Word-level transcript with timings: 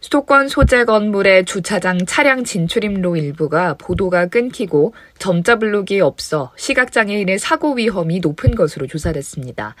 수도권 0.00 0.46
소재 0.46 0.84
건물의 0.84 1.44
주차장 1.44 1.98
차량 2.06 2.44
진출입로 2.44 3.16
일부가 3.16 3.74
보도가 3.74 4.26
끊기고 4.26 4.94
점자 5.18 5.56
블록이 5.56 6.00
없어 6.00 6.52
시각장애인의 6.56 7.40
사고 7.40 7.74
위험이 7.74 8.20
높은 8.20 8.54
것으로 8.54 8.86
조사됐습니다. 8.86 9.74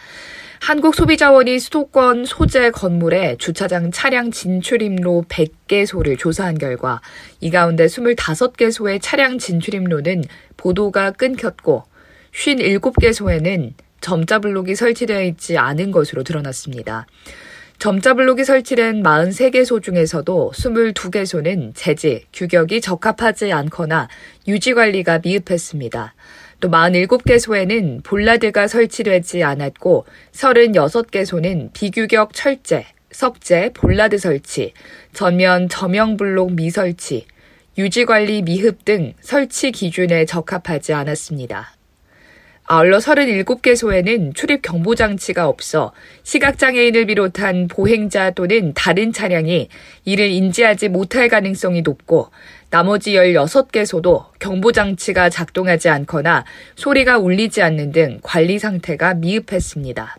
한국소비자원이 0.60 1.60
수도권 1.60 2.24
소재 2.24 2.72
건물에 2.72 3.36
주차장 3.38 3.92
차량 3.92 4.32
진출입로 4.32 5.26
100개소를 5.28 6.18
조사한 6.18 6.58
결과 6.58 7.00
이 7.40 7.50
가운데 7.50 7.86
25개소의 7.86 8.98
차량 9.00 9.38
진출입로는 9.38 10.24
보도가 10.56 11.12
끊겼고 11.12 11.84
57개소에는 12.32 13.74
점자 14.00 14.40
블록이 14.40 14.74
설치되어 14.74 15.22
있지 15.22 15.58
않은 15.58 15.92
것으로 15.92 16.24
드러났습니다. 16.24 17.06
점자 17.78 18.14
블록이 18.14 18.42
설치된 18.42 19.04
43개소 19.04 19.80
중에서도 19.80 20.50
22개소는 20.52 21.70
재지, 21.76 22.24
규격이 22.32 22.80
적합하지 22.80 23.52
않거나 23.52 24.08
유지 24.48 24.74
관리가 24.74 25.20
미흡했습니다. 25.22 26.12
또 26.58 26.68
47개소에는 26.68 28.02
볼라드가 28.02 28.66
설치되지 28.66 29.44
않았고 29.44 30.06
36개소는 30.32 31.72
비규격 31.72 32.34
철제, 32.34 32.84
석재, 33.12 33.70
볼라드 33.74 34.18
설치, 34.18 34.72
전면 35.12 35.68
저명 35.68 36.16
블록 36.16 36.54
미설치, 36.54 37.26
유지 37.78 38.04
관리 38.04 38.42
미흡 38.42 38.84
등 38.84 39.12
설치 39.20 39.70
기준에 39.70 40.24
적합하지 40.24 40.94
않았습니다. 40.94 41.77
아울러 42.70 42.98
37개 42.98 43.74
소에는 43.74 44.34
출입 44.34 44.60
경보 44.60 44.94
장치가 44.94 45.48
없어 45.48 45.92
시각장애인을 46.22 47.06
비롯한 47.06 47.66
보행자 47.66 48.32
또는 48.32 48.74
다른 48.74 49.10
차량이 49.10 49.70
이를 50.04 50.26
인지하지 50.28 50.90
못할 50.90 51.30
가능성이 51.30 51.80
높고 51.80 52.28
나머지 52.68 53.12
16개 53.12 53.86
소도 53.86 54.26
경보 54.38 54.72
장치가 54.72 55.30
작동하지 55.30 55.88
않거나 55.88 56.44
소리가 56.76 57.16
울리지 57.16 57.62
않는 57.62 57.92
등 57.92 58.18
관리 58.22 58.58
상태가 58.58 59.14
미흡했습니다. 59.14 60.18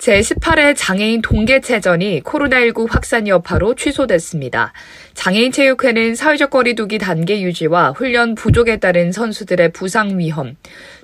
제18회 0.00 0.74
장애인 0.74 1.20
동계체전이 1.20 2.22
코로나19 2.22 2.90
확산 2.90 3.28
여파로 3.28 3.74
취소됐습니다. 3.74 4.72
장애인 5.12 5.52
체육회는 5.52 6.14
사회적 6.14 6.48
거리두기 6.48 6.96
단계 6.96 7.42
유지와 7.42 7.90
훈련 7.90 8.34
부족에 8.34 8.78
따른 8.78 9.12
선수들의 9.12 9.72
부상 9.72 10.18
위험, 10.18 10.56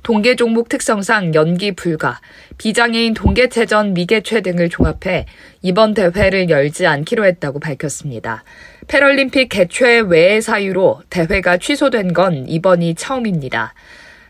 동계 0.03 0.35
종목 0.35 0.71
특성상 0.71 1.35
연기 1.35 1.73
불가, 1.73 2.21
비장애인 2.57 3.13
동계체전 3.13 3.93
미개최 3.93 4.41
등을 4.41 4.71
종합해 4.71 5.27
이번 5.61 5.93
대회를 5.93 6.49
열지 6.49 6.87
않기로 6.87 7.27
했다고 7.27 7.61
밝혔습니다. 7.61 8.45
패럴림픽 8.89 9.51
개최 9.51 10.01
외의 10.01 10.41
사유로 10.41 11.03
대회가 11.11 11.59
취소된 11.59 12.15
건 12.15 12.49
이번이 12.49 12.95
처음입니다. 12.95 13.75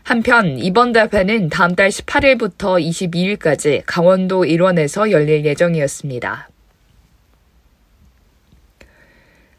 한편 0.07 0.57
이번 0.57 0.93
대회는 0.93 1.49
다음 1.49 1.75
달 1.75 1.89
18일부터 1.89 2.81
22일까지 2.81 3.83
강원도 3.85 4.45
일원에서 4.45 5.11
열릴 5.11 5.43
예정이었습니다. 5.43 6.47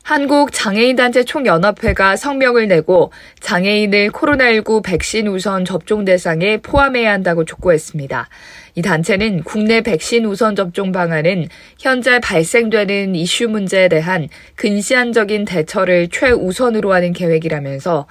한국장애인단체 0.05 1.25
총연합회가 1.25 2.17
성명을 2.17 2.67
내고 2.67 3.12
장애인을 3.41 4.09
코로나19 4.09 4.83
백신 4.83 5.27
우선 5.28 5.67
접종 5.67 6.06
대상에 6.06 6.56
포함해야 6.56 7.12
한다고 7.12 7.44
촉구했습니다. 7.44 8.31
이 8.78 8.83
단체는 8.83 9.43
국내 9.43 9.81
백신 9.81 10.25
우선 10.25 10.55
접종 10.55 10.93
방안은 10.93 11.49
현재 11.81 12.21
발생되는 12.21 13.16
이슈 13.16 13.49
문제에 13.49 13.89
대한 13.89 14.28
근시안적인 14.55 15.47
대처를 15.47 16.06
최우선으로 16.11 16.93
하는 16.93 17.12
계획이라면서 17.12 18.06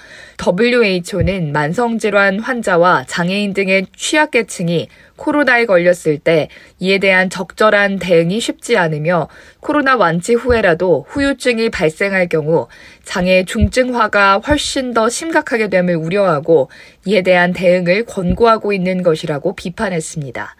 WHO는 0.45 1.53
만성질환 1.53 2.39
환자와 2.39 3.05
장애인 3.07 3.53
등의 3.53 3.87
취약계층이 3.95 4.89
코로나에 5.17 5.65
걸렸을 5.65 6.19
때 6.23 6.47
이에 6.79 6.99
대한 6.99 7.29
적절한 7.29 7.99
대응이 7.99 8.39
쉽지 8.39 8.77
않으며 8.77 9.27
코로나 9.59 9.97
완치 9.97 10.33
후에라도 10.33 11.05
후유증이 11.09 11.69
발생할 11.69 12.29
경우 12.29 12.67
장애 13.03 13.43
중증화가 13.43 14.37
훨씬 14.39 14.93
더 14.93 15.09
심각하게 15.09 15.67
됨을 15.69 15.95
우려하고 15.95 16.69
이에 17.05 17.21
대한 17.21 17.51
대응을 17.51 18.05
권고하고 18.05 18.71
있는 18.71 19.03
것이라고 19.03 19.55
비판했습니다. 19.55 20.55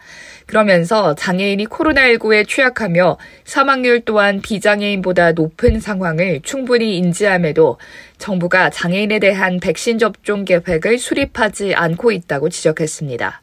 그러면서 0.48 1.14
장애인이 1.14 1.66
코로나19에 1.66 2.48
취약하며 2.48 3.18
사망률 3.44 4.00
또한 4.06 4.40
비장애인보다 4.40 5.32
높은 5.32 5.78
상황을 5.78 6.40
충분히 6.42 6.96
인지함에도 6.96 7.78
정부가 8.16 8.70
장애인에 8.70 9.18
대한 9.18 9.60
백신 9.60 9.98
접종 9.98 10.46
계획을 10.46 10.98
수립하지 10.98 11.74
않고 11.74 12.12
있다고 12.12 12.48
지적했습니다. 12.48 13.42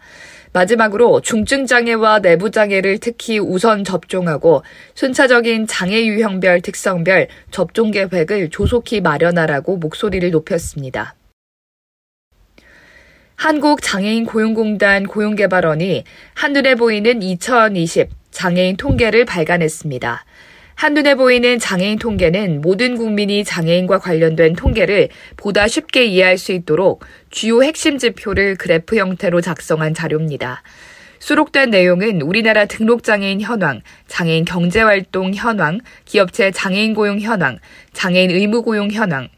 마지막으로 0.55 1.19
중증장애와 1.19 2.19
내부장애를 2.19 2.99
특히 2.99 3.39
우선 3.39 3.83
접종하고 3.83 4.63
순차적인 4.93 5.67
장애 5.67 6.05
유형별 6.05 6.61
특성별 6.61 7.27
접종 7.51 7.91
계획을 7.91 8.49
조속히 8.51 9.01
마련하라고 9.01 9.75
목소리를 9.75 10.31
높였습니다. 10.31 11.15
한국장애인 13.35 14.25
고용공단 14.25 15.07
고용개발원이 15.07 16.05
한눈에 16.35 16.75
보이는 16.75 17.21
2020 17.21 18.07
장애인 18.31 18.77
통계를 18.77 19.25
발간했습니다. 19.25 20.23
한눈에 20.75 21.15
보이는 21.15 21.57
장애인 21.57 21.99
통계는 21.99 22.59
모든 22.59 22.97
국민이 22.97 23.45
장애인과 23.45 23.99
관련된 23.99 24.53
통계를 24.53 25.07
보다 25.37 25.69
쉽게 25.69 26.03
이해할 26.03 26.37
수 26.37 26.51
있도록 26.51 27.03
주요 27.29 27.63
핵심 27.63 27.97
지표를 27.97 28.55
그래프 28.55 28.97
형태로 28.97 29.39
작성한 29.39 29.93
자료입니다. 29.93 30.63
수록된 31.19 31.69
내용은 31.69 32.21
우리나라 32.21 32.65
등록장애인 32.65 33.39
현황, 33.39 33.81
장애인 34.07 34.43
경제활동 34.43 35.33
현황, 35.33 35.79
기업체 36.03 36.51
장애인 36.51 36.93
고용 36.93 37.19
현황, 37.21 37.57
장애인 37.93 38.31
의무 38.31 38.61
고용 38.61 38.91
현황, 38.91 39.29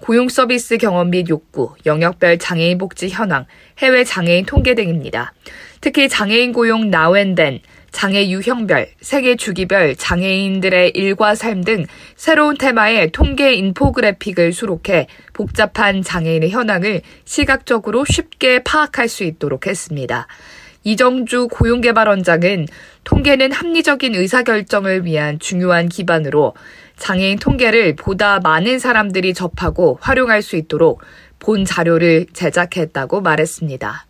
고용 0.00 0.28
서비스 0.28 0.78
경험 0.78 1.10
및 1.10 1.28
욕구, 1.28 1.74
영역별 1.84 2.38
장애인 2.38 2.78
복지 2.78 3.08
현황, 3.08 3.46
해외 3.78 4.04
장애인 4.04 4.46
통계 4.46 4.74
등입니다. 4.74 5.34
특히 5.80 6.08
장애인 6.08 6.52
고용 6.52 6.90
나웬덴, 6.90 7.60
장애 7.96 8.28
유형별, 8.28 8.90
세계 9.00 9.36
주기별 9.36 9.96
장애인들의 9.96 10.90
일과 10.90 11.34
삶 11.34 11.64
등 11.64 11.86
새로운 12.14 12.58
테마의 12.58 13.10
통계 13.10 13.54
인포그래픽을 13.54 14.52
수록해 14.52 15.06
복잡한 15.32 16.02
장애인의 16.02 16.50
현황을 16.50 17.00
시각적으로 17.24 18.04
쉽게 18.04 18.62
파악할 18.64 19.08
수 19.08 19.24
있도록 19.24 19.66
했습니다. 19.66 20.26
이정주 20.84 21.48
고용개발원장은 21.50 22.66
통계는 23.04 23.52
합리적인 23.52 24.14
의사결정을 24.14 25.06
위한 25.06 25.38
중요한 25.38 25.88
기반으로 25.88 26.52
장애인 26.98 27.38
통계를 27.38 27.96
보다 27.96 28.40
많은 28.40 28.78
사람들이 28.78 29.32
접하고 29.32 29.96
활용할 30.02 30.42
수 30.42 30.56
있도록 30.56 31.00
본 31.38 31.64
자료를 31.64 32.26
제작했다고 32.34 33.22
말했습니다. 33.22 34.06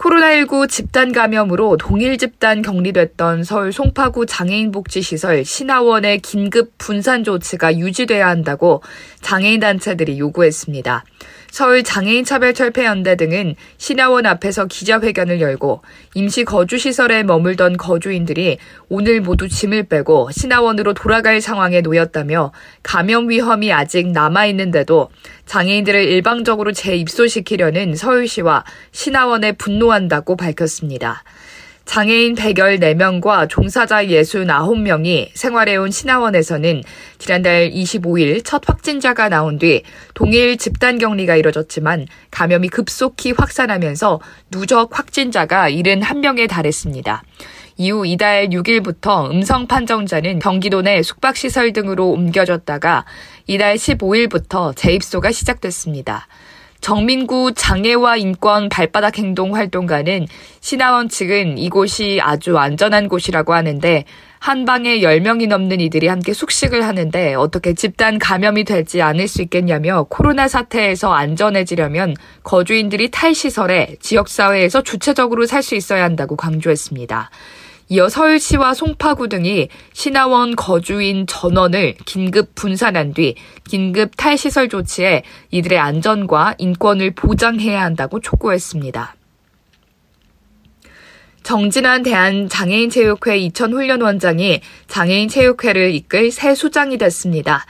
코로나19 0.00 0.66
집단 0.66 1.12
감염으로 1.12 1.76
동일 1.76 2.16
집단 2.16 2.62
격리됐던 2.62 3.44
서울 3.44 3.70
송파구 3.70 4.24
장애인복지시설 4.24 5.44
신화원의 5.44 6.20
긴급 6.20 6.72
분산 6.78 7.22
조치가 7.22 7.76
유지돼야 7.76 8.26
한다고 8.26 8.82
장애인 9.20 9.60
단체들이 9.60 10.18
요구했습니다. 10.18 11.04
서울 11.50 11.82
장애인 11.82 12.24
차별 12.24 12.54
철폐 12.54 12.84
연대 12.84 13.16
등은 13.16 13.56
신화원 13.76 14.24
앞에서 14.26 14.66
기자회견을 14.66 15.40
열고 15.40 15.82
임시 16.14 16.44
거주 16.44 16.78
시설에 16.78 17.22
머물던 17.22 17.76
거주인들이 17.76 18.58
오늘 18.88 19.20
모두 19.20 19.48
짐을 19.48 19.84
빼고 19.84 20.30
신화원으로 20.32 20.94
돌아갈 20.94 21.40
상황에 21.40 21.80
놓였다며 21.80 22.52
감염 22.82 23.28
위험이 23.28 23.72
아직 23.72 24.08
남아 24.08 24.46
있는데도 24.46 25.10
장애인들을 25.46 26.04
일방적으로 26.04 26.72
재입소시키려는 26.72 27.96
서울시와 27.96 28.64
신화원에 28.92 29.52
분노한다고 29.52 30.36
밝혔습니다. 30.36 31.24
장애인 31.90 32.36
114명과 32.36 33.48
종사자 33.48 34.04
69명이 34.04 35.30
생활해온 35.34 35.90
신화원에서는 35.90 36.84
지난달 37.18 37.68
25일 37.68 38.44
첫 38.44 38.62
확진자가 38.64 39.28
나온 39.28 39.58
뒤 39.58 39.82
동일 40.14 40.56
집단 40.56 40.98
격리가 40.98 41.34
이뤄졌지만 41.34 42.06
감염이 42.30 42.68
급속히 42.68 43.32
확산하면서 43.32 44.20
누적 44.52 44.96
확진자가 44.96 45.68
71명에 45.68 46.48
달했습니다. 46.48 47.24
이후 47.76 48.06
이달 48.06 48.50
6일부터 48.50 49.28
음성 49.32 49.66
판정자는 49.66 50.38
경기도 50.38 50.82
내 50.82 51.02
숙박시설 51.02 51.72
등으로 51.72 52.10
옮겨졌다가 52.10 53.04
이달 53.48 53.74
15일부터 53.74 54.76
재입소가 54.76 55.32
시작됐습니다. 55.32 56.28
정민구 56.80 57.52
장애와 57.54 58.16
인권 58.16 58.68
발바닥 58.68 59.18
행동 59.18 59.54
활동가는 59.54 60.26
신하원 60.60 61.08
측은 61.08 61.58
이곳이 61.58 62.20
아주 62.22 62.56
안전한 62.58 63.08
곳이라고 63.08 63.52
하는데 63.54 64.04
한 64.38 64.64
방에 64.64 65.00
10명이 65.00 65.48
넘는 65.48 65.80
이들이 65.80 66.08
함께 66.08 66.32
숙식을 66.32 66.82
하는데 66.86 67.34
어떻게 67.34 67.74
집단 67.74 68.18
감염이 68.18 68.64
되지 68.64 69.02
않을 69.02 69.28
수 69.28 69.42
있겠냐며 69.42 70.06
코로나 70.08 70.48
사태에서 70.48 71.12
안전해지려면 71.12 72.14
거주인들이 72.42 73.10
탈시설에 73.10 73.96
지역사회에서 74.00 74.82
주체적으로 74.82 75.44
살 75.44 75.60
수 75.62 75.74
있어야 75.74 76.04
한다고 76.04 76.36
강조했습니다. 76.36 77.28
이어 77.92 78.08
서울시와 78.08 78.72
송파구 78.72 79.28
등이 79.28 79.68
신하원 79.92 80.54
거주인 80.54 81.26
전원을 81.26 81.96
긴급 82.06 82.54
분산한 82.54 83.14
뒤 83.14 83.34
긴급 83.68 84.12
탈시설 84.16 84.68
조치에 84.68 85.24
이들의 85.50 85.76
안전과 85.76 86.54
인권을 86.58 87.10
보장해야 87.16 87.82
한다고 87.82 88.20
촉구했습니다. 88.20 89.16
정진환 91.42 92.04
대한장애인체육회 92.04 93.38
이천 93.38 93.72
훈련원장이 93.72 94.60
장애인체육회를 94.86 95.92
이끌 95.92 96.30
새 96.30 96.54
수장이 96.54 96.96
됐습니다. 96.96 97.66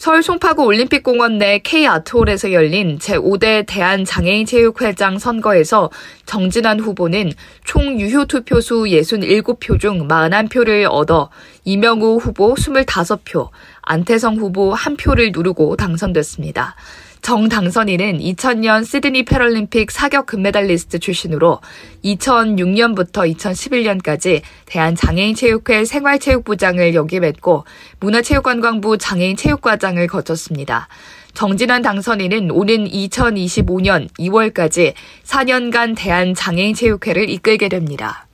서울 0.00 0.22
송파구 0.22 0.64
올림픽공원 0.64 1.36
내 1.36 1.58
K아트홀에서 1.58 2.52
열린 2.52 2.96
제5대 2.96 3.66
대한장애인체육회장 3.66 5.18
선거에서 5.18 5.90
정진환 6.24 6.80
후보는 6.80 7.34
총 7.64 8.00
유효 8.00 8.24
투표수 8.24 8.84
67표 8.84 9.78
중 9.78 10.08
41표를 10.08 10.86
얻어 10.90 11.28
이명우 11.66 12.16
후보 12.16 12.54
25표, 12.54 13.50
안태성 13.82 14.36
후보 14.36 14.72
1표를 14.72 15.36
누르고 15.36 15.76
당선됐습니다. 15.76 16.76
정 17.22 17.48
당선인은 17.48 18.18
2000년 18.18 18.84
시드니 18.84 19.24
패럴림픽 19.24 19.90
사격 19.90 20.26
금메달리스트 20.26 20.98
출신으로 20.98 21.60
2006년부터 22.04 23.30
2011년까지 23.36 24.40
대한장애인체육회 24.66 25.84
생활체육부장을 25.84 26.94
역임했고 26.94 27.64
문화체육관광부 28.00 28.96
장애인체육과장을 28.98 30.06
거쳤습니다. 30.06 30.88
정진환 31.34 31.82
당선인은 31.82 32.50
오는 32.50 32.86
2025년 32.86 34.08
2월까지 34.18 34.94
4년간 35.24 35.96
대한장애인체육회를 35.96 37.28
이끌게 37.28 37.68
됩니다. 37.68 38.26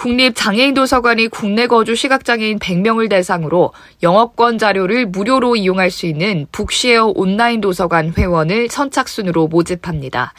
국립장애인도서관이 0.00 1.28
국내 1.28 1.66
거주 1.66 1.94
시각장애인 1.94 2.58
100명을 2.58 3.10
대상으로 3.10 3.74
영업권 4.02 4.56
자료를 4.56 5.04
무료로 5.04 5.56
이용할 5.56 5.90
수 5.90 6.06
있는 6.06 6.46
북쉐어 6.52 7.12
온라인 7.14 7.60
도서관 7.60 8.14
회원을 8.16 8.70
선착순으로 8.70 9.48
모집합니다. 9.48 10.32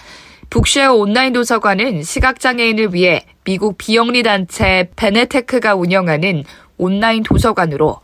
북쉐어 0.49 0.95
온라인 0.95 1.33
도서관은 1.33 2.01
시각장애인을 2.01 2.95
위해 2.95 3.23
미국 3.43 3.77
비영리 3.77 4.23
단체 4.23 4.89
베네테크가 4.95 5.75
운영하는 5.75 6.43
온라인 6.79 7.21
도서관으로 7.21 7.99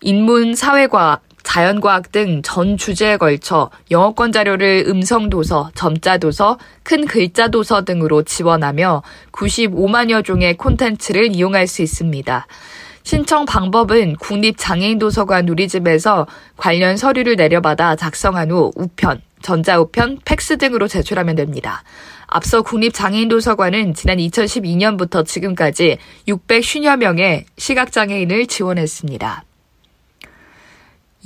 인문, 0.00 0.54
사회과학, 0.54 1.22
자연과학 1.44 2.10
등 2.10 2.42
전 2.42 2.76
주제에 2.76 3.16
걸쳐 3.16 3.70
영어권 3.90 4.32
자료를 4.32 4.84
음성도서, 4.88 5.70
점자도서, 5.74 6.58
큰 6.82 7.06
글자도서 7.06 7.84
등으로 7.84 8.22
지원하며 8.22 9.02
95만여 9.30 10.24
종의 10.24 10.56
콘텐츠를 10.56 11.34
이용할 11.34 11.66
수 11.66 11.82
있습니다. 11.82 12.46
신청 13.04 13.44
방법은 13.44 14.16
국립장애인도서관 14.16 15.44
누리집에서 15.44 16.26
관련 16.56 16.96
서류를 16.96 17.36
내려받아 17.36 17.96
작성한 17.96 18.50
후 18.50 18.72
우편, 18.74 19.20
전자우편, 19.42 20.20
팩스 20.24 20.56
등으로 20.56 20.88
제출하면 20.88 21.36
됩니다. 21.36 21.84
앞서 22.26 22.62
국립장애인도서관은 22.62 23.94
지난 23.94 24.16
2012년부터 24.16 25.24
지금까지 25.24 25.98
650여 26.26 26.96
명의 26.96 27.44
시각장애인을 27.58 28.46
지원했습니다. 28.46 29.44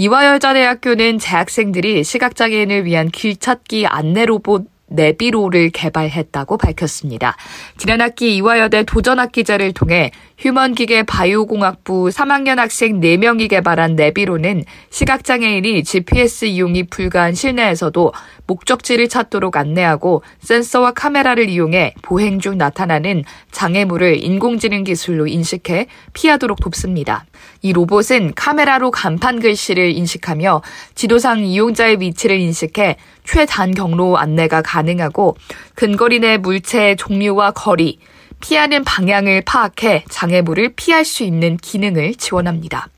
이화여자대학교는 0.00 1.18
재학생들이 1.18 2.04
시각장애인을 2.04 2.84
위한 2.84 3.08
길찾기 3.08 3.88
안내 3.88 4.26
로봇 4.26 4.66
네비로를 4.86 5.70
개발했다고 5.70 6.56
밝혔습니다. 6.56 7.36
지난 7.76 8.00
학기 8.00 8.36
이화여대 8.36 8.84
도전학기제를 8.84 9.72
통해 9.72 10.12
휴먼기계 10.38 11.02
바이오공학부 11.02 12.10
3학년 12.10 12.58
학생 12.58 13.00
4명이 13.00 13.48
개발한 13.50 13.96
네비로는 13.96 14.62
시각장애인이 14.88 15.82
GPS 15.82 16.44
이용이 16.44 16.84
불가한 16.84 17.34
실내에서도 17.34 18.12
목적지를 18.46 19.08
찾도록 19.08 19.56
안내하고 19.56 20.22
센서와 20.38 20.92
카메라를 20.92 21.48
이용해 21.48 21.94
보행 22.02 22.38
중 22.38 22.56
나타나는 22.56 23.24
장애물을 23.50 24.22
인공지능 24.22 24.84
기술로 24.84 25.26
인식해 25.26 25.88
피하도록 26.12 26.60
돕습니다. 26.60 27.26
이 27.62 27.72
로봇은 27.72 28.34
카메라로 28.36 28.92
간판 28.92 29.40
글씨를 29.40 29.90
인식하며 29.90 30.62
지도상 30.94 31.40
이용자의 31.40 32.00
위치를 32.00 32.38
인식해 32.38 32.96
최단 33.24 33.72
경로 33.74 34.16
안내가 34.16 34.62
가능하고 34.62 35.36
근거리 35.74 36.20
내 36.20 36.36
물체의 36.38 36.96
종류와 36.96 37.50
거리, 37.50 37.98
피하는 38.40 38.84
방향을 38.84 39.42
파악해 39.42 40.04
장애물을 40.08 40.74
피할 40.76 41.04
수 41.04 41.22
있는 41.22 41.56
기능을 41.56 42.14
지원합니다. 42.14 42.88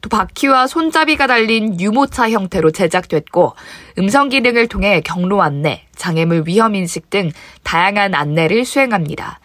또 0.00 0.08
바퀴와 0.08 0.66
손잡이가 0.66 1.26
달린 1.26 1.80
유모차 1.80 2.30
형태로 2.30 2.70
제작됐고 2.70 3.54
음성 3.98 4.28
기능을 4.28 4.68
통해 4.68 5.00
경로 5.00 5.42
안내, 5.42 5.84
장애물 5.96 6.44
위험 6.46 6.74
인식 6.74 7.10
등 7.10 7.30
다양한 7.64 8.14
안내를 8.14 8.64
수행합니다. 8.64 9.40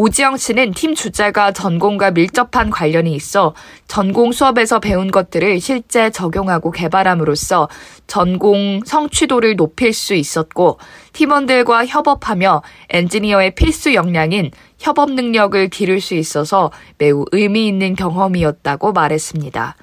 오지영 0.00 0.38
씨는 0.38 0.72
팀 0.72 0.94
주자가 0.94 1.52
전공과 1.52 2.12
밀접한 2.12 2.70
관련이 2.70 3.12
있어 3.12 3.54
전공 3.86 4.32
수업에서 4.32 4.80
배운 4.80 5.10
것들을 5.10 5.60
실제 5.60 6.08
적용하고 6.08 6.70
개발함으로써 6.70 7.68
전공 8.06 8.80
성취도를 8.86 9.56
높일 9.56 9.92
수 9.92 10.14
있었고 10.14 10.78
팀원들과 11.12 11.84
협업하며 11.84 12.62
엔지니어의 12.88 13.54
필수 13.54 13.92
역량인 13.92 14.52
협업 14.78 15.12
능력을 15.12 15.68
기를 15.68 16.00
수 16.00 16.14
있어서 16.14 16.70
매우 16.96 17.26
의미 17.32 17.68
있는 17.68 17.94
경험이었다고 17.94 18.94
말했습니다. 18.94 19.76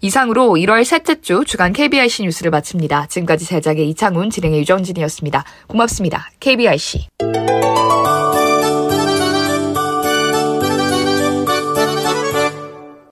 이상으로 0.00 0.54
1월 0.54 0.82
셋째 0.82 1.20
주 1.20 1.44
주간 1.46 1.72
KBIC 1.72 2.24
뉴스를 2.24 2.50
마칩니다. 2.50 3.06
지금까지 3.06 3.44
제작의 3.44 3.88
이창훈, 3.90 4.30
진행의 4.30 4.58
유정진이었습니다. 4.58 5.44
고맙습니다. 5.68 6.30
KBIC. 6.40 7.06